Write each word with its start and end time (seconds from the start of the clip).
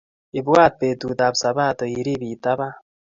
Ibwat 0.39 0.73
peetutap 0.79 1.33
sabato 1.41 1.83
iriib 1.99 2.21
itabaan 2.29 2.75